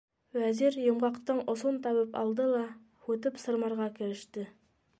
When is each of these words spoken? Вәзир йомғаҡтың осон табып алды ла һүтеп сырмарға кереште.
Вәзир 0.43 0.77
йомғаҡтың 0.85 1.41
осон 1.53 1.77
табып 1.83 2.17
алды 2.21 2.47
ла 2.53 2.63
һүтеп 3.09 3.39
сырмарға 3.45 3.91
кереште. 4.01 4.47